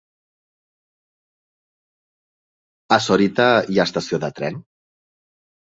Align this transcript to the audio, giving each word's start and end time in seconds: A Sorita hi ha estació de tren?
A 2.99 3.01
Sorita 3.11 3.49
hi 3.61 3.79
ha 3.79 3.89
estació 3.91 4.23
de 4.27 4.33
tren? 4.43 4.61